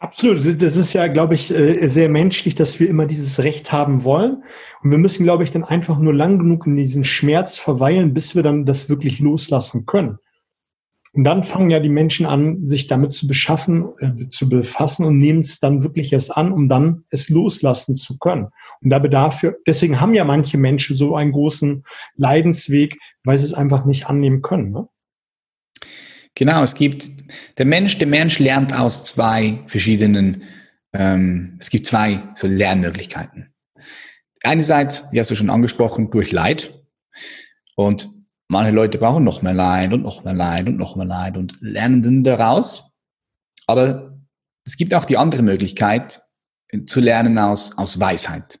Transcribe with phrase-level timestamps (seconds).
[0.00, 0.62] Absolut.
[0.62, 4.42] Das ist ja, glaube ich, äh, sehr menschlich, dass wir immer dieses Recht haben wollen.
[4.82, 8.34] Und wir müssen, glaube ich, dann einfach nur lang genug in diesen Schmerz verweilen, bis
[8.34, 10.16] wir dann das wirklich loslassen können.
[11.12, 15.18] Und dann fangen ja die Menschen an, sich damit zu beschaffen, äh, zu befassen und
[15.18, 18.48] nehmen es dann wirklich erst an, um dann es loslassen zu können.
[18.80, 21.84] Und da bedarf für, deswegen haben ja manche Menschen so einen großen
[22.16, 24.70] Leidensweg, weil sie es einfach nicht annehmen können.
[24.70, 24.88] Ne?
[26.34, 27.10] Genau, es gibt
[27.58, 30.44] der Mensch, der Mensch lernt aus zwei verschiedenen,
[30.92, 33.52] ähm, es gibt zwei so Lernmöglichkeiten.
[34.42, 36.74] Einerseits, die hast du schon angesprochen, durch Leid.
[37.76, 38.08] Und
[38.48, 41.56] manche Leute brauchen noch mehr Leid und noch mehr Leid und noch mehr Leid und
[41.60, 42.92] lernen dann daraus.
[43.66, 44.18] Aber
[44.64, 46.20] es gibt auch die andere Möglichkeit,
[46.86, 48.60] zu lernen aus, aus Weisheit.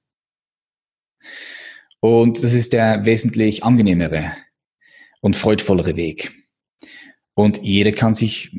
[2.00, 4.32] Und das ist der wesentlich angenehmere
[5.20, 6.32] und freudvollere Weg.
[7.34, 8.54] Und jeder kann sich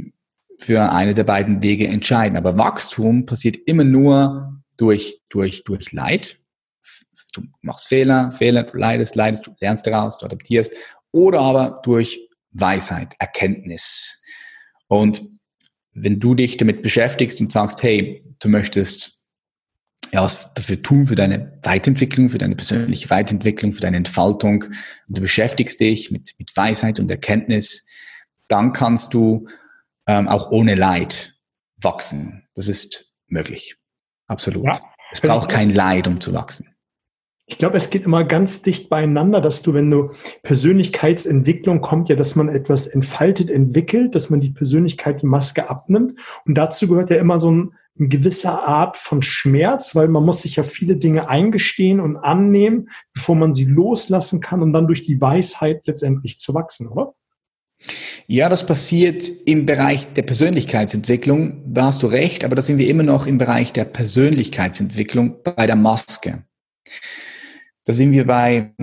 [0.60, 2.38] für eine der beiden Wege entscheiden.
[2.38, 6.38] Aber Wachstum passiert immer nur durch, durch, durch Leid.
[7.34, 10.74] Du machst Fehler, Fehler, du leidest, leidest, du lernst daraus, du adaptierst.
[11.12, 14.22] Oder aber durch Weisheit, Erkenntnis.
[14.88, 15.22] Und
[15.94, 19.22] wenn du dich damit beschäftigst und sagst, hey, du möchtest
[20.14, 25.18] ja, was dafür tun, für deine Weiterentwicklung, für deine persönliche Weiterentwicklung, für deine Entfaltung, und
[25.18, 27.88] du beschäftigst dich mit, mit Weisheit und Erkenntnis,
[28.52, 29.48] dann kannst du
[30.08, 31.36] ähm, auch ohne Leid
[31.82, 32.48] wachsen.
[32.56, 33.78] Das ist möglich.
[34.28, 34.66] Absolut.
[34.66, 34.82] Ja.
[35.12, 36.68] Es braucht kein Leid, um zu wachsen.
[37.46, 42.16] Ich glaube, es geht immer ganz dicht beieinander, dass du, wenn du Persönlichkeitsentwicklung kommt ja,
[42.16, 46.18] dass man etwas entfaltet, entwickelt, dass man die Persönlichkeit, die Maske abnimmt.
[46.46, 50.44] Und dazu gehört ja immer so ein, eine gewisse Art von Schmerz, weil man muss
[50.44, 55.04] sich ja viele Dinge eingestehen und annehmen, bevor man sie loslassen kann, um dann durch
[55.04, 57.16] die Weisheit letztendlich zu wachsen, oder?
[58.28, 61.74] Ja, das passiert im Bereich der Persönlichkeitsentwicklung.
[61.74, 65.66] Da hast du recht, aber da sind wir immer noch im Bereich der Persönlichkeitsentwicklung bei
[65.66, 66.46] der Maske.
[67.86, 68.74] Da sind wir bei,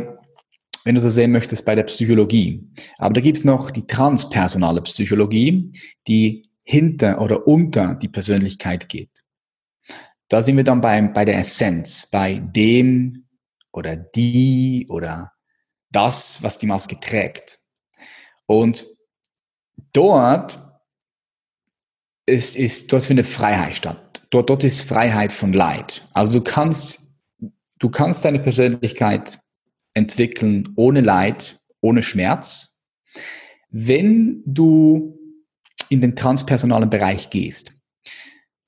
[0.84, 2.68] wenn du so sehen möchtest, bei der Psychologie.
[2.98, 5.70] Aber da gibt's noch die transpersonale Psychologie,
[6.06, 9.24] die hinter oder unter die Persönlichkeit geht.
[10.28, 13.24] Da sind wir dann bei, bei der Essenz, bei dem
[13.72, 15.32] oder die oder
[15.90, 17.58] das, was die Maske trägt.
[18.48, 18.86] Und
[19.92, 20.58] dort
[22.26, 24.26] ist, ist, dort findet Freiheit statt.
[24.30, 26.08] Dort, dort ist Freiheit von Leid.
[26.12, 27.16] Also du kannst,
[27.78, 29.38] du kannst deine Persönlichkeit
[29.94, 32.80] entwickeln ohne Leid, ohne Schmerz,
[33.70, 35.18] wenn du
[35.90, 37.74] in den transpersonalen Bereich gehst.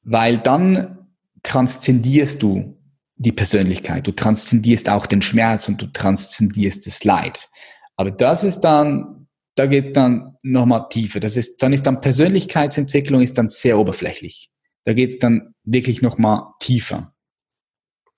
[0.03, 1.09] Weil dann
[1.43, 2.75] transzendierst du
[3.17, 4.07] die Persönlichkeit.
[4.07, 7.49] Du transzendierst auch den Schmerz und du transzendierst das Leid.
[7.97, 9.20] Aber das ist dann
[9.55, 11.21] da geht es dann nochmal tiefer.
[11.21, 14.51] Das ist, dann ist dann Persönlichkeitsentwicklung ist dann sehr oberflächlich.
[14.85, 17.13] Da geht es dann wirklich nochmal tiefer.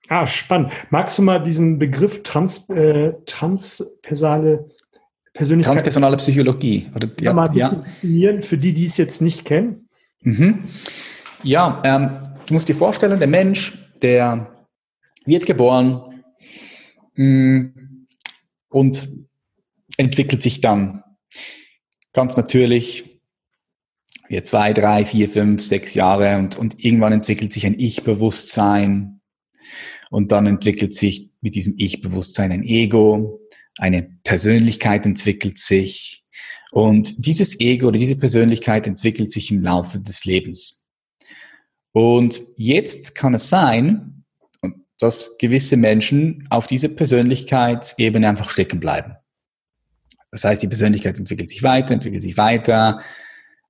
[0.09, 0.71] Ah, spannend.
[0.89, 4.69] Magst du mal diesen Begriff trans, äh, transpersonale
[5.33, 5.73] Persönlichkeit?
[5.73, 6.89] Transpersonale Psychologie.
[6.95, 7.85] Oder, ja, ja, mal ein bisschen ja.
[7.85, 9.87] definieren für die, die es jetzt nicht kennen.
[10.21, 10.65] Mhm.
[11.41, 14.65] Ja, ähm, du musst dir vorstellen, der Mensch, der
[15.25, 16.23] wird geboren
[17.15, 17.73] mh, mm,
[18.69, 19.09] und
[19.97, 21.03] entwickelt sich dann
[22.13, 23.19] ganz natürlich,
[24.27, 29.19] wir zwei, drei, vier, fünf, sechs Jahre und, und irgendwann entwickelt sich ein Ich-Bewusstsein
[30.09, 33.41] und dann entwickelt sich mit diesem Ich-Bewusstsein ein Ego,
[33.77, 36.23] eine Persönlichkeit entwickelt sich
[36.71, 40.87] und dieses Ego oder diese Persönlichkeit entwickelt sich im Laufe des Lebens.
[41.91, 44.25] Und jetzt kann es sein,
[44.99, 49.15] dass gewisse Menschen auf dieser Persönlichkeitsebene einfach stecken bleiben.
[50.33, 53.01] Das heißt, die Persönlichkeit entwickelt sich weiter, entwickelt sich weiter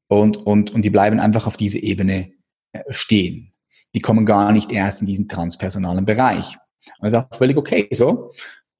[0.07, 2.31] und, und, und die bleiben einfach auf dieser Ebene
[2.71, 3.51] äh, stehen.
[3.93, 6.55] Die kommen gar nicht erst in diesen transpersonalen Bereich.
[6.99, 8.31] Und das ist auch völlig okay so.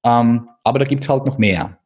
[0.02, 1.78] Ähm, aber da gibt's halt noch mehr.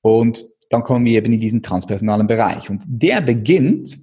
[0.00, 2.70] Und dann kommen wir eben in diesen transpersonalen Bereich.
[2.70, 3.98] Und der beginnt,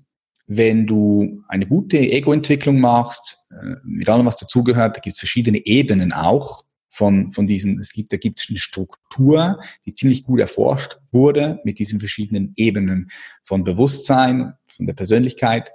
[0.46, 6.14] wenn du eine gute Ego-Entwicklung machst, äh, mit allem, was dazugehört, da gibt's verschiedene Ebenen
[6.14, 6.64] auch
[6.94, 11.60] von, von diesen, es gibt, da gibt es eine Struktur, die ziemlich gut erforscht wurde
[11.64, 13.10] mit diesen verschiedenen Ebenen
[13.44, 15.72] von Bewusstsein, von der Persönlichkeit.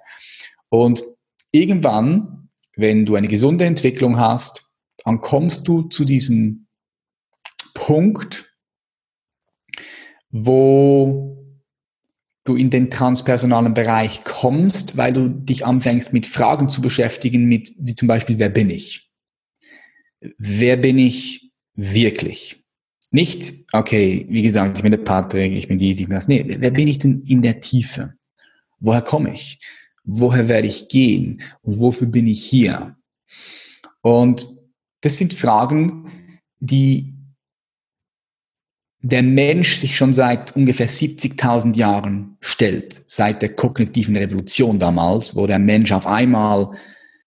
[0.68, 1.02] Und
[1.50, 4.70] irgendwann, wenn du eine gesunde Entwicklung hast,
[5.04, 6.68] dann kommst du zu diesem
[7.74, 8.54] Punkt,
[10.30, 11.36] wo
[12.44, 17.74] du in den transpersonalen Bereich kommst, weil du dich anfängst mit Fragen zu beschäftigen, mit,
[17.76, 19.07] wie zum Beispiel, wer bin ich?
[20.38, 22.62] Wer bin ich wirklich?
[23.10, 26.28] Nicht, okay, wie gesagt, ich bin der Patrick, ich bin dies, ich bin das.
[26.28, 28.14] Nee, wer bin ich denn in der Tiefe?
[28.80, 29.58] Woher komme ich?
[30.08, 32.96] woher werde ich gehen und wofür bin ich hier?
[34.00, 34.46] Und
[35.02, 36.10] das sind Fragen,
[36.58, 37.14] die
[39.00, 45.46] der Mensch sich schon seit ungefähr 70.000 Jahren stellt, seit der kognitiven Revolution damals, wo
[45.46, 46.70] der Mensch auf einmal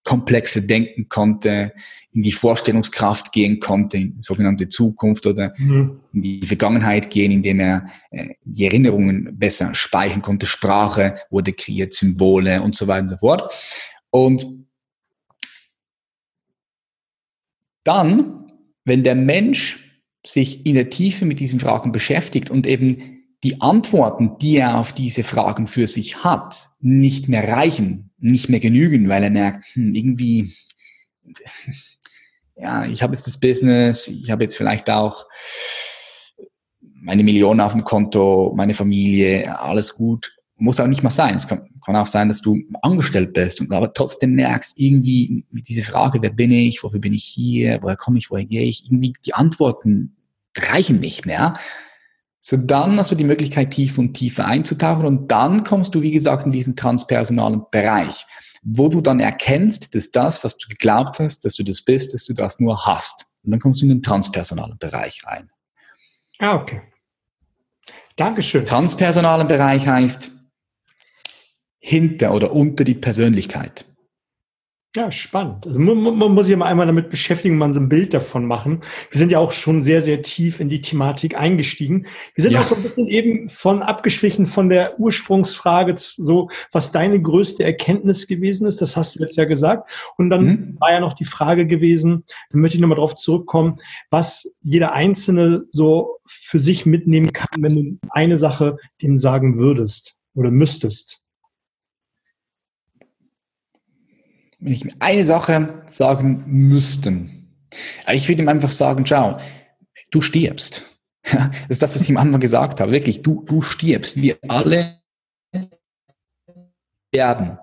[0.03, 1.73] komplexe denken konnte,
[2.11, 6.01] in die Vorstellungskraft gehen konnte, in die sogenannte Zukunft oder mhm.
[6.13, 10.47] in die Vergangenheit gehen, indem er äh, die Erinnerungen besser speichern konnte.
[10.47, 13.53] Sprache wurde kreiert, Symbole und so weiter und so fort.
[14.09, 14.45] Und
[17.83, 18.51] dann,
[18.83, 24.37] wenn der Mensch sich in der Tiefe mit diesen Fragen beschäftigt und eben die Antworten,
[24.39, 29.23] die er auf diese Fragen für sich hat, nicht mehr reichen, nicht mehr genügen, weil
[29.23, 30.53] er merkt, hm, irgendwie,
[32.55, 35.27] ja, ich habe jetzt das Business, ich habe jetzt vielleicht auch
[36.81, 40.37] meine Millionen auf dem Konto, meine Familie, alles gut.
[40.57, 41.35] Muss auch nicht mal sein.
[41.35, 45.81] Es kann, kann auch sein, dass du angestellt bist und aber trotzdem merkst, irgendwie diese
[45.81, 49.13] Frage, wer bin ich, wofür bin ich hier, woher komme ich, woher gehe ich, irgendwie
[49.25, 50.15] die Antworten
[50.55, 51.55] reichen nicht mehr.
[52.43, 56.11] So, dann hast du die Möglichkeit, tiefer und tiefer einzutauchen und dann kommst du, wie
[56.11, 58.25] gesagt, in diesen transpersonalen Bereich,
[58.63, 62.25] wo du dann erkennst, dass das, was du geglaubt hast, dass du das bist, dass
[62.25, 63.27] du das nur hast.
[63.43, 65.51] Und dann kommst du in den transpersonalen Bereich rein.
[66.39, 66.81] Ah, okay.
[68.15, 68.65] Dankeschön.
[68.65, 70.31] Transpersonalen Bereich heißt
[71.77, 73.85] hinter oder unter die Persönlichkeit.
[74.93, 75.65] Ja, spannend.
[75.65, 78.81] Also man, man muss sich mal einmal damit beschäftigen, man so ein Bild davon machen.
[79.09, 82.07] Wir sind ja auch schon sehr, sehr tief in die Thematik eingestiegen.
[82.35, 82.59] Wir sind ja.
[82.59, 88.27] auch so ein bisschen eben von abgeschwichen von der Ursprungsfrage, so was deine größte Erkenntnis
[88.27, 88.81] gewesen ist.
[88.81, 89.89] Das hast du jetzt ja gesagt.
[90.17, 90.77] Und dann mhm.
[90.81, 93.77] war ja noch die Frage gewesen, da möchte ich nochmal drauf zurückkommen,
[94.09, 100.15] was jeder Einzelne so für sich mitnehmen kann, wenn du eine Sache dem sagen würdest
[100.35, 101.20] oder müsstest.
[104.61, 107.41] Wenn ich mir eine Sache sagen müssten,
[108.11, 109.37] ich würde ihm einfach sagen, schau,
[110.11, 110.83] du stirbst.
[111.23, 112.91] das ist das, was ich am Anfang gesagt habe.
[112.91, 114.21] Wirklich, du, du stirbst.
[114.21, 115.01] Wir alle
[117.11, 117.57] werden.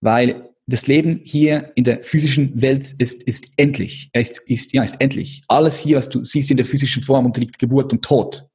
[0.00, 4.10] Weil das Leben hier in der physischen Welt ist, ist endlich.
[4.12, 5.42] Ist, ist, ja, ist endlich.
[5.48, 8.48] Alles hier, was du siehst in der physischen Form, unterliegt Geburt und Tod.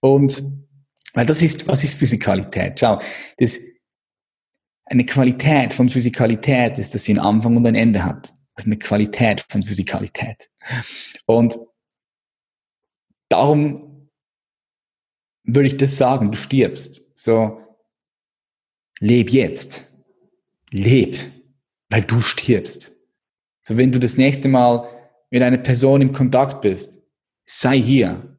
[0.00, 0.42] Und
[1.14, 2.80] weil das ist, was ist Physikalität?
[2.80, 3.00] Schau,
[3.38, 3.58] das,
[4.90, 8.34] eine Qualität von Physikalität ist, dass sie einen Anfang und ein Ende hat.
[8.54, 10.50] Das ist eine Qualität von Physikalität.
[11.26, 11.56] Und
[13.28, 14.10] darum
[15.44, 17.18] würde ich das sagen, du stirbst.
[17.18, 17.60] So,
[19.00, 19.88] leb jetzt.
[20.70, 21.16] Leb,
[21.88, 22.94] weil du stirbst.
[23.62, 24.88] So, wenn du das nächste Mal
[25.30, 27.02] mit einer Person im Kontakt bist,
[27.46, 28.38] sei hier.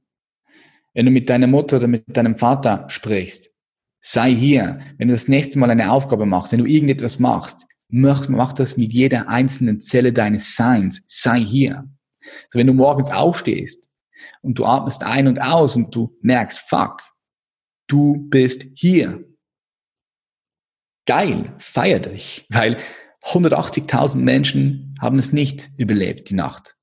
[0.93, 3.51] Wenn du mit deiner Mutter oder mit deinem Vater sprichst,
[4.01, 4.79] sei hier.
[4.97, 8.77] Wenn du das nächste Mal eine Aufgabe machst, wenn du irgendetwas machst, mach, mach das
[8.77, 11.03] mit jeder einzelnen Zelle deines Seins.
[11.07, 11.89] Sei hier.
[12.49, 13.89] So, wenn du morgens aufstehst
[14.41, 17.01] und du atmest ein und aus und du merkst, fuck,
[17.87, 19.25] du bist hier.
[21.05, 22.77] Geil, feier dich, weil
[23.23, 26.75] 180.000 Menschen haben es nicht überlebt, die Nacht.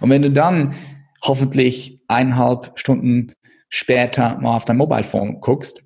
[0.00, 0.74] Und wenn du dann
[1.22, 3.34] hoffentlich eineinhalb Stunden
[3.68, 5.85] später mal auf dein Mobilephone guckst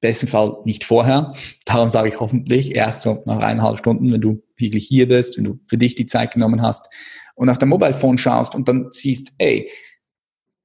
[0.00, 1.32] besten Fall nicht vorher.
[1.64, 5.44] Darum sage ich hoffentlich erst so nach eineinhalb Stunden, wenn du wirklich hier bist, wenn
[5.44, 6.88] du für dich die Zeit genommen hast
[7.34, 9.70] und auf dein Mobilephone schaust und dann siehst, ey,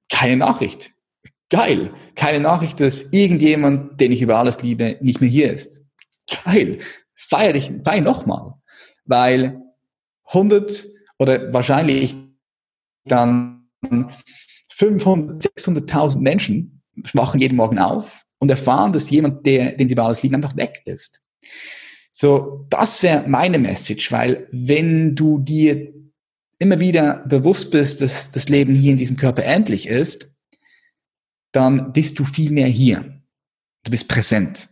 [0.09, 0.91] keine Nachricht.
[1.49, 1.93] Geil.
[2.15, 5.83] Keine Nachricht, dass irgendjemand, den ich über alles liebe, nicht mehr hier ist.
[6.43, 6.79] Geil.
[7.13, 8.53] Feier dich, feier nochmal.
[9.05, 9.61] Weil
[10.25, 10.87] 100
[11.19, 12.15] oder wahrscheinlich
[13.05, 13.69] dann
[14.69, 16.81] 500, 600.000 Menschen
[17.13, 20.55] wachen jeden Morgen auf und erfahren, dass jemand, der, den sie über alles lieben, einfach
[20.55, 21.23] weg ist.
[22.11, 25.93] So, das wäre meine Message, weil wenn du dir
[26.59, 30.33] immer wieder bewusst bist, dass das Leben hier in diesem Körper endlich ist,
[31.51, 33.21] dann bist du viel mehr hier.
[33.83, 34.69] Du bist präsent.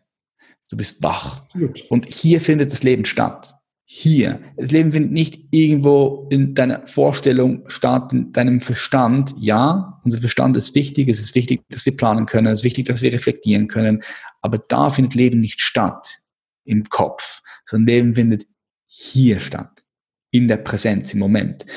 [0.70, 1.44] Du bist wach.
[1.90, 3.54] Und hier findet das Leben statt
[3.96, 4.42] hier.
[4.58, 9.36] Das Leben findet nicht irgendwo in deiner Vorstellung statt, in deinem Verstand.
[9.38, 12.88] Ja, unser Verstand ist wichtig, es ist wichtig, dass wir planen können, es ist wichtig,
[12.88, 14.02] dass wir reflektieren können,
[14.42, 16.18] aber da findet Leben nicht statt
[16.66, 18.48] im Kopf, sondern Leben findet
[18.88, 19.84] hier statt,
[20.32, 21.68] in der Präsenz, im Moment.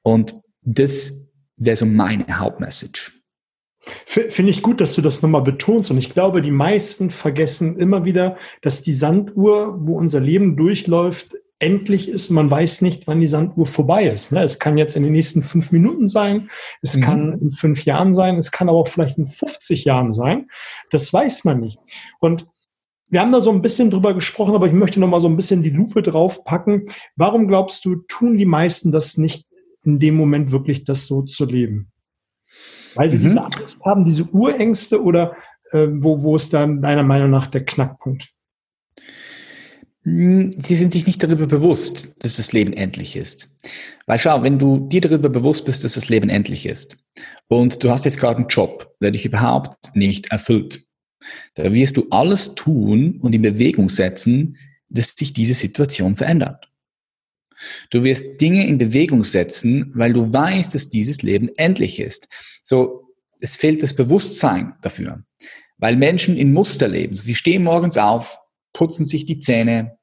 [0.00, 1.28] Und das
[1.58, 3.12] wäre so meine Hauptmessage.
[4.06, 5.90] Finde ich gut, dass du das nochmal betonst.
[5.90, 11.36] Und ich glaube, die meisten vergessen immer wieder, dass die Sanduhr, wo unser Leben durchläuft,
[11.58, 12.30] endlich ist.
[12.30, 14.32] Man weiß nicht, wann die Sanduhr vorbei ist.
[14.32, 14.42] Ne?
[14.42, 16.50] Es kann jetzt in den nächsten fünf Minuten sein,
[16.82, 17.00] es mhm.
[17.00, 20.48] kann in fünf Jahren sein, es kann aber auch vielleicht in 50 Jahren sein.
[20.90, 21.78] Das weiß man nicht.
[22.20, 22.46] Und
[23.08, 25.36] wir haben da so ein bisschen drüber gesprochen, aber ich möchte noch mal so ein
[25.36, 26.86] bisschen die Lupe drauf packen.
[27.14, 29.46] Warum glaubst du, tun die meisten das nicht
[29.84, 31.92] in dem Moment wirklich, das so zu leben?
[32.94, 33.22] Weil sie mhm.
[33.22, 35.36] diese Angst haben, diese Urängste oder
[35.70, 38.32] äh, wo, wo ist dann deiner Meinung nach der Knackpunkt?
[40.06, 43.56] Hm, sie sind sich nicht darüber bewusst, dass das Leben endlich ist.
[44.06, 46.96] Weil schau, wenn du dir darüber bewusst bist, dass das Leben endlich ist
[47.48, 50.84] und du hast jetzt gerade einen Job, der dich überhaupt nicht erfüllt,
[51.54, 54.56] da wirst du alles tun und in Bewegung setzen,
[54.88, 56.70] dass sich diese Situation verändert.
[57.90, 62.28] Du wirst Dinge in Bewegung setzen, weil du weißt, dass dieses Leben endlich ist.
[62.62, 65.24] So, es fehlt das Bewusstsein dafür,
[65.78, 67.16] weil Menschen in Muster leben.
[67.16, 68.38] Sie stehen morgens auf,
[68.72, 69.95] putzen sich die Zähne,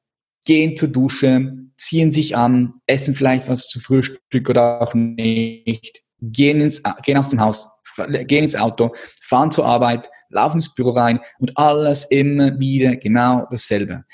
[0.44, 6.60] gehen zur Dusche, ziehen sich an, essen vielleicht was zu Frühstück oder auch nicht, gehen,
[6.60, 7.68] ins, gehen aus dem Haus,
[8.26, 13.46] gehen ins Auto, fahren zur Arbeit, laufen ins Büro rein und alles immer wieder genau
[13.50, 14.04] dasselbe.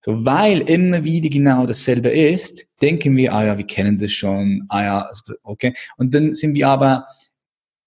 [0.00, 4.66] So, weil immer wieder genau dasselbe ist, denken wir, ah ja, wir kennen das schon,
[4.68, 5.10] ah ja,
[5.42, 5.72] okay.
[5.96, 7.06] Und dann sind wir aber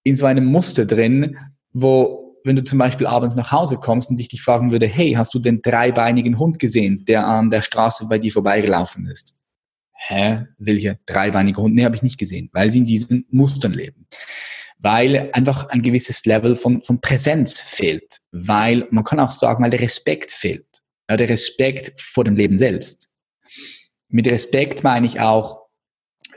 [0.02, 1.36] in so einem Muster drin,
[1.72, 5.12] wo wenn du zum Beispiel abends nach Hause kommst und ich dich fragen würde, hey,
[5.12, 9.36] hast du den dreibeinigen Hund gesehen, der an der Straße bei dir vorbeigelaufen ist?
[9.92, 10.46] Hä?
[10.56, 11.74] Welcher dreibeinige Hund?
[11.74, 14.06] Nee, habe ich nicht gesehen, weil sie in diesen Mustern leben.
[14.78, 18.20] Weil einfach ein gewisses Level von, von Präsenz fehlt.
[18.32, 20.66] Weil, man kann auch sagen, weil der Respekt fehlt.
[21.10, 23.10] Ja, der Respekt vor dem Leben selbst.
[24.08, 25.68] Mit Respekt meine ich auch,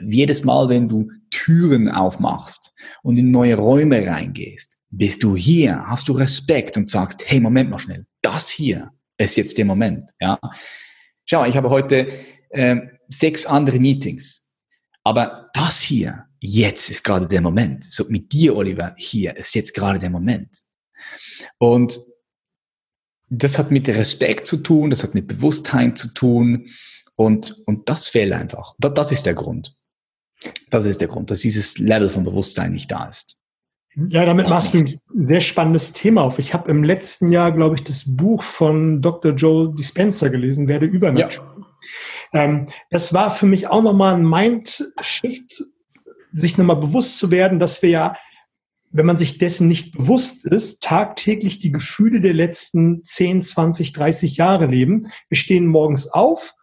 [0.00, 6.08] jedes Mal, wenn du Türen aufmachst und in neue Räume reingehst, bist du hier, hast
[6.08, 10.10] du Respekt und sagst, hey, Moment mal schnell, das hier ist jetzt der Moment.
[10.20, 10.38] Ja,
[11.24, 12.08] schau, ich habe heute
[12.50, 12.76] äh,
[13.08, 14.54] sechs andere Meetings,
[15.02, 17.84] aber das hier, jetzt ist gerade der Moment.
[17.90, 20.58] So mit dir, Oliver, hier ist jetzt gerade der Moment.
[21.58, 21.98] Und
[23.30, 26.68] das hat mit Respekt zu tun, das hat mit Bewusstheit zu tun
[27.16, 28.74] und, und das fehlt einfach.
[28.78, 29.74] Das, das ist der Grund.
[30.68, 33.38] Das ist der Grund, dass dieses Level von Bewusstsein nicht da ist.
[33.94, 36.38] Ja, damit machst du ein sehr spannendes Thema auf.
[36.38, 39.32] Ich habe im letzten Jahr, glaube ich, das Buch von Dr.
[39.32, 41.40] Joe Dispenza gelesen, Werde übernatürlich.
[42.32, 42.44] Ja.
[42.44, 45.64] Ähm, das war für mich auch nochmal ein Mindshift,
[46.32, 48.16] sich nochmal bewusst zu werden, dass wir ja,
[48.90, 54.36] wenn man sich dessen nicht bewusst ist, tagtäglich die Gefühle der letzten 10, 20, 30
[54.38, 55.08] Jahre leben.
[55.28, 56.54] Wir stehen morgens auf,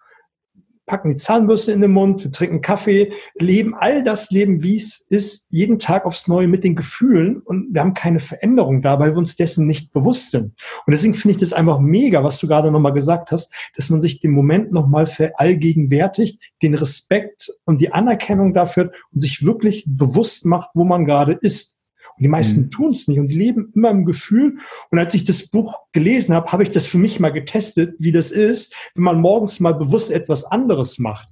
[0.90, 5.06] packen die Zahnbürste in den Mund, wir trinken Kaffee, leben all das Leben, wie es
[5.10, 9.12] ist, jeden Tag aufs Neue mit den Gefühlen und wir haben keine Veränderung da, weil
[9.12, 10.46] wir uns dessen nicht bewusst sind.
[10.86, 14.02] Und deswegen finde ich das einfach mega, was du gerade nochmal gesagt hast, dass man
[14.02, 20.44] sich den Moment nochmal verallgegenwärtigt, den Respekt und die Anerkennung dafür und sich wirklich bewusst
[20.46, 21.79] macht, wo man gerade ist.
[22.20, 22.72] Und die meisten mhm.
[22.72, 24.58] tun es nicht und die leben immer im Gefühl.
[24.92, 28.12] Und als ich das Buch gelesen habe, habe ich das für mich mal getestet, wie
[28.12, 31.30] das ist, wenn man morgens mal bewusst etwas anderes macht.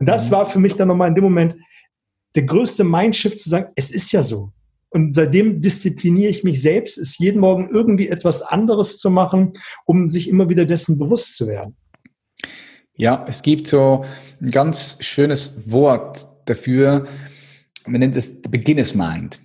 [0.00, 0.32] Und das mhm.
[0.32, 1.56] war für mich dann nochmal in dem Moment
[2.34, 4.52] der größte Mindshift zu sagen, es ist ja so.
[4.88, 9.52] Und seitdem diszipliniere ich mich selbst, es jeden Morgen irgendwie etwas anderes zu machen,
[9.84, 11.76] um sich immer wieder dessen bewusst zu werden.
[12.94, 14.04] Ja, es gibt so
[14.40, 17.06] ein ganz schönes Wort dafür.
[17.86, 19.40] Man nennt es the beginner's mind.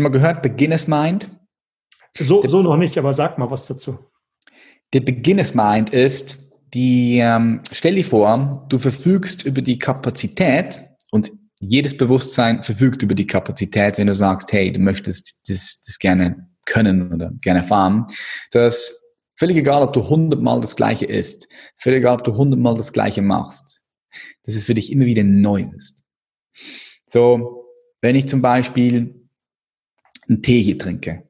[0.00, 1.28] Schon mal gehört, Beginner's Mind?
[2.18, 3.98] So, so noch nicht, aber sag mal was dazu.
[4.94, 6.38] Der Beginner's Mind ist,
[6.72, 10.80] die, ähm, stell dir vor, du verfügst über die Kapazität
[11.10, 15.98] und jedes Bewusstsein verfügt über die Kapazität, wenn du sagst, hey, du möchtest das, das
[15.98, 18.06] gerne können oder gerne fahren,
[18.52, 22.94] dass völlig egal, ob du hundertmal das Gleiche isst, völlig egal, ob du hundertmal das
[22.94, 23.84] Gleiche machst,
[24.44, 26.02] dass es für dich immer wieder neu ist.
[27.04, 27.66] So,
[28.00, 29.19] wenn ich zum Beispiel
[30.30, 31.28] einen Tee hier trinke.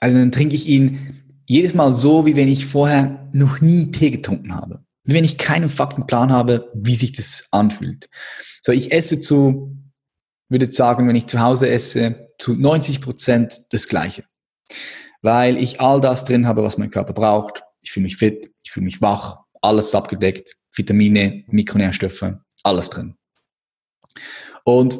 [0.00, 4.10] Also dann trinke ich ihn jedes Mal so, wie wenn ich vorher noch nie Tee
[4.10, 4.84] getrunken habe.
[5.04, 8.08] Wie wenn ich keinen fucking Plan habe, wie sich das anfühlt.
[8.62, 9.76] So, ich esse zu,
[10.48, 14.24] würde sagen, wenn ich zu Hause esse, zu 90 Prozent das Gleiche.
[15.22, 17.62] Weil ich all das drin habe, was mein Körper braucht.
[17.80, 23.15] Ich fühle mich fit, ich fühle mich wach, alles abgedeckt, Vitamine, Mikronährstoffe, alles drin.
[24.64, 24.98] Und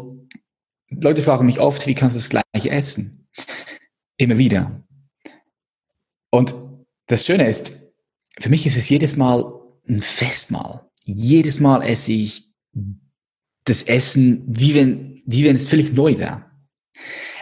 [0.90, 3.28] Leute fragen mich oft, wie kannst du das gleiche essen?
[4.16, 4.82] Immer wieder.
[6.30, 6.54] Und
[7.06, 7.87] das Schöne ist,
[8.38, 9.44] für mich ist es jedes Mal
[9.88, 10.88] ein Festmahl.
[11.04, 12.50] Jedes Mal esse ich
[13.64, 16.44] das Essen, wie wenn, wie wenn es völlig neu wäre.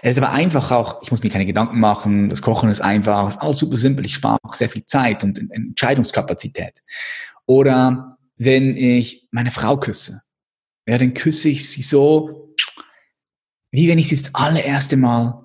[0.03, 3.27] Es ist aber einfach auch, ich muss mir keine Gedanken machen, das Kochen ist einfach,
[3.27, 6.83] es ist alles super simpel, ich spare auch sehr viel Zeit und Entscheidungskapazität.
[7.47, 10.23] Oder wenn ich meine Frau küsse,
[10.87, 12.55] ja, dann küsse ich sie so,
[13.71, 15.45] wie wenn ich sie das allererste Mal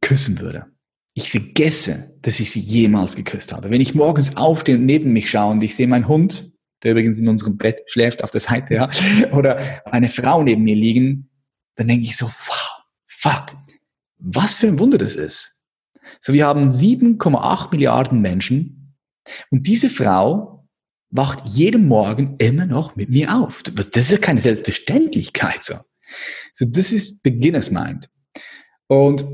[0.00, 0.66] küssen würde.
[1.14, 3.70] ich vergesse, dass ich sie jemals geküsst habe.
[3.70, 6.52] Wenn ich morgens aufstehe und neben mich schaue und ich sehe meinen Hund,
[6.82, 8.90] der übrigens in unserem Bett schläft auf der Seite, ja,
[9.32, 11.28] oder eine Frau neben mir liegen,
[11.74, 13.56] dann denke ich so, wow, fuck,
[14.18, 15.64] was für ein Wunder das ist.
[16.20, 18.96] So, wir haben 7,8 Milliarden Menschen
[19.50, 20.57] und diese Frau
[21.10, 23.62] wacht jeden Morgen immer noch mit mir auf.
[23.62, 25.74] Das ist keine Selbstverständlichkeit so.
[26.54, 28.08] So, das ist Beginners Mind.
[28.88, 29.24] Und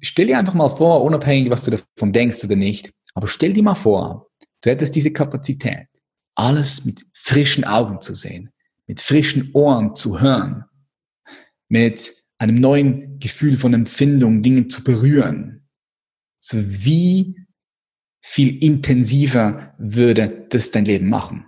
[0.00, 3.62] stell dir einfach mal vor, unabhängig, was du davon denkst oder nicht, aber stell dir
[3.62, 4.28] mal vor,
[4.60, 5.86] du hättest diese Kapazität,
[6.34, 8.50] alles mit frischen Augen zu sehen,
[8.86, 10.64] mit frischen Ohren zu hören,
[11.68, 15.66] mit einem neuen Gefühl von Empfindung, Dinge zu berühren.
[16.38, 17.45] So wie
[18.28, 21.46] viel intensiver würde das dein Leben machen?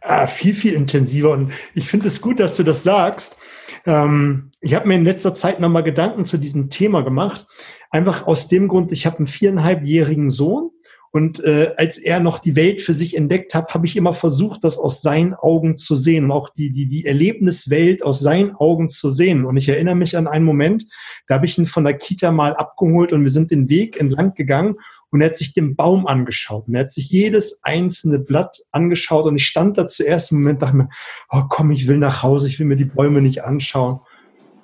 [0.00, 1.32] Ah, viel, viel intensiver.
[1.32, 3.36] Und ich finde es gut, dass du das sagst.
[3.84, 7.46] Ähm, ich habe mir in letzter Zeit nochmal Gedanken zu diesem Thema gemacht.
[7.90, 10.70] Einfach aus dem Grund, ich habe einen viereinhalbjährigen Sohn
[11.10, 14.62] und äh, als er noch die Welt für sich entdeckt hat, habe ich immer versucht,
[14.62, 18.88] das aus seinen Augen zu sehen und auch die, die, die Erlebniswelt aus seinen Augen
[18.90, 19.44] zu sehen.
[19.44, 20.86] Und ich erinnere mich an einen Moment,
[21.26, 24.34] da habe ich ihn von der Kita mal abgeholt und wir sind den Weg entlang
[24.34, 24.76] gegangen
[25.14, 29.26] und er hat sich den Baum angeschaut und er hat sich jedes einzelne Blatt angeschaut
[29.26, 30.88] und ich stand da zuerst im Moment, dachte mir,
[31.30, 34.00] oh komm, ich will nach Hause, ich will mir die Bäume nicht anschauen.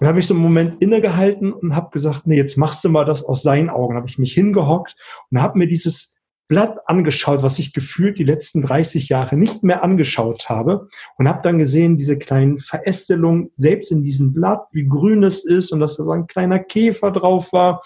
[0.01, 3.05] Dann habe ich so einen Moment innegehalten und habe gesagt, nee, jetzt machst du mal
[3.05, 3.95] das aus seinen Augen.
[3.95, 4.97] Habe ich mich hingehockt
[5.31, 6.17] und habe mir dieses
[6.49, 11.43] Blatt angeschaut, was ich gefühlt die letzten 30 Jahre nicht mehr angeschaut habe und habe
[11.45, 15.97] dann gesehen, diese kleinen Verästelungen selbst in diesem Blatt, wie grün es ist und dass
[15.97, 17.83] da so ein kleiner Käfer drauf war.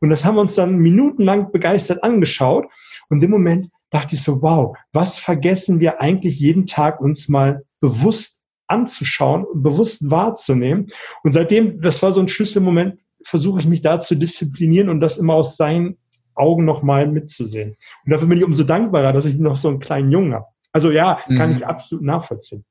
[0.00, 2.66] Und das haben wir uns dann minutenlang begeistert angeschaut.
[3.08, 7.62] Und im Moment dachte ich so, wow, was vergessen wir eigentlich jeden Tag uns mal
[7.80, 10.86] bewusst anzuschauen und bewusst wahrzunehmen.
[11.22, 15.18] Und seitdem, das war so ein Schlüsselmoment, versuche ich mich da zu disziplinieren und das
[15.18, 15.98] immer aus seinen
[16.34, 17.76] Augen nochmal mitzusehen.
[18.04, 20.46] Und dafür bin ich umso dankbarer, dass ich noch so einen kleinen Jungen habe.
[20.72, 21.56] Also ja, kann mhm.
[21.56, 22.64] ich absolut nachvollziehen.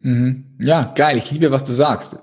[0.00, 0.56] Mhm.
[0.60, 1.16] Ja, geil.
[1.16, 2.18] Ich liebe, was du sagst.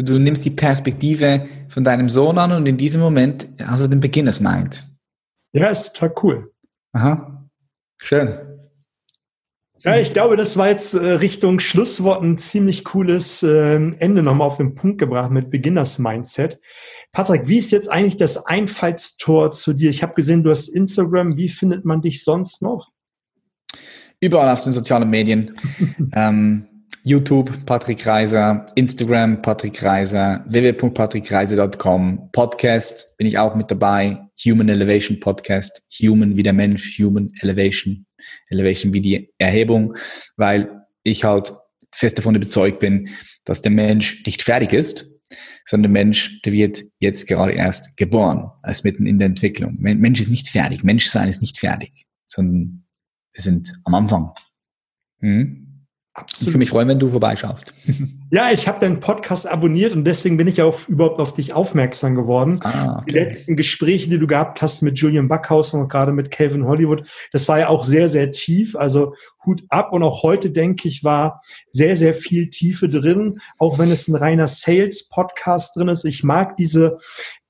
[0.00, 3.88] So, du nimmst die Perspektive von deinem Sohn an und in diesem Moment hast du
[3.88, 4.84] den Beginners Mind.
[5.52, 6.52] Ja, ist total cool.
[6.92, 7.46] Aha.
[7.98, 8.38] Schön.
[9.80, 14.46] Ja, ich glaube, das war jetzt äh, Richtung Schlusswort ein ziemlich cooles äh, Ende nochmal
[14.46, 16.58] auf den Punkt gebracht mit Beginners Mindset.
[17.12, 19.90] Patrick, wie ist jetzt eigentlich das Einfallstor zu dir?
[19.90, 21.36] Ich habe gesehen, du hast Instagram.
[21.36, 22.90] Wie findet man dich sonst noch?
[24.20, 25.54] Überall auf den sozialen Medien.
[26.14, 26.69] ähm,
[27.04, 35.18] YouTube Patrick Reiser, Instagram Patrick Reiser, www.patrickreiser.com, Podcast bin ich auch mit dabei, Human Elevation
[35.20, 38.06] Podcast, Human wie der Mensch, Human Elevation,
[38.48, 39.94] Elevation wie die Erhebung,
[40.36, 41.52] weil ich halt
[41.94, 43.08] fest davon überzeugt bin,
[43.44, 45.10] dass der Mensch nicht fertig ist,
[45.64, 49.76] sondern der Mensch, der wird jetzt gerade erst geboren, als mitten in der Entwicklung.
[49.78, 52.84] Mensch ist nicht fertig, Menschsein ist nicht fertig, sondern
[53.32, 54.30] wir sind am Anfang.
[55.20, 55.69] Hm?
[56.20, 56.40] Absolut.
[56.40, 57.72] Ich würde mich freuen, wenn du vorbeischaust.
[58.32, 62.14] Ja, ich habe deinen Podcast abonniert und deswegen bin ich auch überhaupt auf dich aufmerksam
[62.14, 62.60] geworden.
[62.62, 63.06] Ah, okay.
[63.08, 67.02] Die letzten Gespräche, die du gehabt hast mit Julian Backhaus und gerade mit Calvin Hollywood,
[67.32, 68.76] das war ja auch sehr, sehr tief.
[68.76, 73.80] Also Hut ab und auch heute, denke ich, war sehr, sehr viel Tiefe drin, auch
[73.80, 76.04] wenn es ein reiner Sales-Podcast drin ist.
[76.04, 76.98] Ich mag diese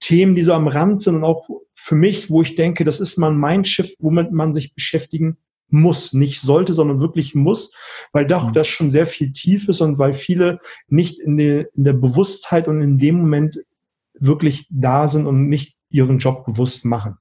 [0.00, 3.18] Themen, die so am Rand sind und auch für mich, wo ich denke, das ist
[3.18, 5.36] mal ein Mindshift, womit man sich beschäftigen
[5.72, 7.74] muss, nicht sollte, sondern wirklich muss,
[8.12, 8.52] weil doch mhm.
[8.52, 12.68] das schon sehr viel tief ist und weil viele nicht in der, in der Bewusstheit
[12.68, 13.58] und in dem Moment
[14.14, 17.16] wirklich da sind und nicht ihren Job bewusst machen.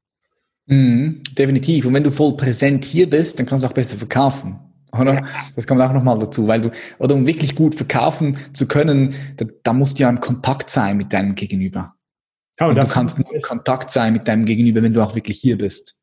[0.67, 1.85] Mhm, definitiv.
[1.85, 4.59] Und wenn du voll präsent hier bist, dann kannst du auch besser verkaufen.
[4.91, 5.15] Oder?
[5.15, 5.23] Ja.
[5.55, 9.45] Das kommt auch nochmal dazu, weil du, oder um wirklich gut verkaufen zu können, da,
[9.63, 11.95] da musst du ja im Kontakt sein mit deinem Gegenüber.
[12.59, 15.15] Ja, und, und du kannst nur in Kontakt sein mit deinem Gegenüber, wenn du auch
[15.15, 15.98] wirklich hier bist.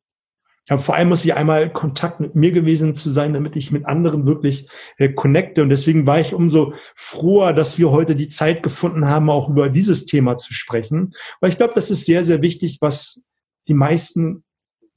[0.69, 3.85] Ja, vor allem muss ich einmal Kontakt mit mir gewesen zu sein, damit ich mit
[3.85, 5.63] anderen wirklich äh, connecte.
[5.63, 9.69] Und deswegen war ich umso froher, dass wir heute die Zeit gefunden haben, auch über
[9.69, 11.11] dieses Thema zu sprechen.
[11.39, 13.23] Weil ich glaube, das ist sehr, sehr wichtig, was
[13.69, 14.43] die meisten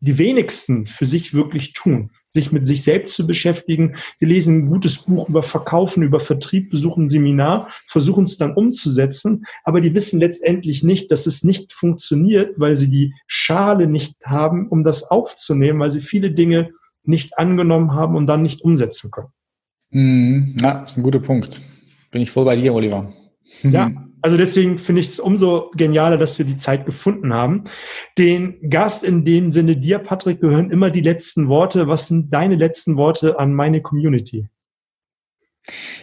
[0.01, 3.97] die wenigsten für sich wirklich tun, sich mit sich selbst zu beschäftigen.
[4.19, 8.55] Wir lesen ein gutes Buch über Verkaufen, über Vertrieb, besuchen ein Seminar, versuchen es dann
[8.55, 14.15] umzusetzen, aber die wissen letztendlich nicht, dass es nicht funktioniert, weil sie die Schale nicht
[14.25, 16.71] haben, um das aufzunehmen, weil sie viele Dinge
[17.05, 19.29] nicht angenommen haben und dann nicht umsetzen können.
[19.91, 20.57] Mhm.
[20.61, 21.61] Ja, das ist ein guter Punkt.
[22.11, 23.13] Bin ich voll bei dir, Oliver.
[23.63, 23.91] Ja,
[24.23, 27.65] also deswegen finde ich es umso genialer, dass wir die Zeit gefunden haben.
[28.19, 31.89] Den Gast in dem Sinne dir, Patrick, gehören immer die letzten Worte.
[31.89, 34.49] Was sind deine letzten Worte an meine Community?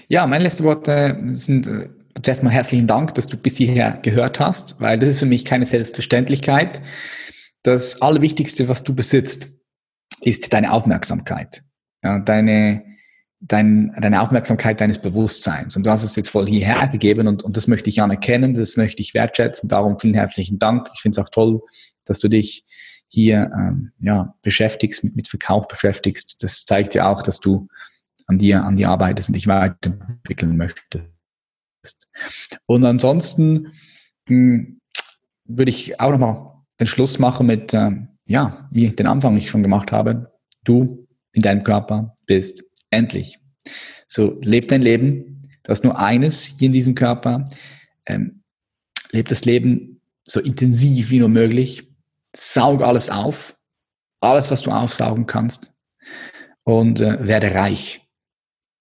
[0.08, 1.90] Ja, meine letzten Worte sind äh,
[2.22, 5.46] zuerst mal herzlichen Dank, dass du bis hierher gehört hast, weil das ist für mich
[5.46, 6.82] keine Selbstverständlichkeit.
[7.64, 9.52] das Allerwichtigste, was du besitzt,
[10.22, 11.64] ist deine Aufmerksamkeit.
[12.04, 12.84] Ja, deine,
[13.40, 15.76] dein, deine Aufmerksamkeit deines Bewusstseins.
[15.76, 18.78] Und du hast es jetzt voll hierher gegeben und, und das möchte ich anerkennen, das
[18.78, 19.70] möchte ich wertschätzen.
[19.70, 20.90] Darum vielen herzlichen Dank.
[20.94, 21.62] Ich finde es auch toll,
[22.06, 22.66] dass du dich
[23.10, 26.44] hier ähm, ja, beschäftigst, mit, mit Verkauf beschäftigst.
[26.44, 27.68] Das zeigt ja auch, dass du
[28.26, 31.06] an dir, an dir arbeitest und dich weiterentwickeln möchtest.
[32.66, 33.74] Und ansonsten
[34.28, 34.82] mh, hm,
[35.46, 39.64] würde ich auch nochmal den Schluss machen mit, ähm, ja, wie den Anfang ich schon
[39.64, 40.34] gemacht habe.
[40.64, 43.40] Du in deinem Körper bist endlich.
[44.08, 45.42] So, leb dein Leben.
[45.64, 47.46] Du hast nur eines hier in diesem Körper.
[48.06, 48.44] Ähm,
[49.12, 51.90] leb das Leben so intensiv wie nur möglich.
[52.36, 53.58] Saug alles auf.
[54.20, 55.74] Alles, was du aufsaugen kannst.
[56.64, 58.02] Und äh, werde reich.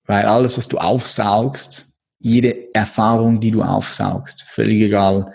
[0.05, 5.33] Weil alles, was du aufsaugst, jede Erfahrung, die du aufsaugst, völlig egal,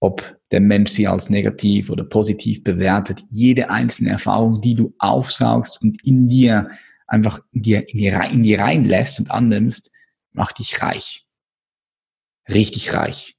[0.00, 5.82] ob der Mensch sie als negativ oder positiv bewertet, jede einzelne Erfahrung, die du aufsaugst
[5.82, 6.70] und in dir
[7.06, 9.90] einfach in dir, in dir, in dir reinlässt und annimmst,
[10.32, 11.26] macht dich reich.
[12.48, 13.36] Richtig reich.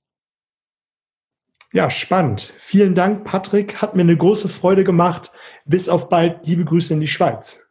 [1.73, 2.53] Ja, spannend.
[2.58, 3.82] Vielen Dank, Patrick.
[3.82, 5.32] Hat mir eine große Freude gemacht.
[5.65, 6.45] Bis auf bald.
[6.47, 7.67] Liebe Grüße in die Schweiz.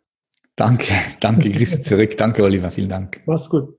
[0.54, 1.50] Danke, danke.
[1.50, 2.16] Grüße zurück.
[2.16, 2.70] Danke, Oliver.
[2.70, 3.22] Vielen Dank.
[3.26, 3.78] Mach's gut.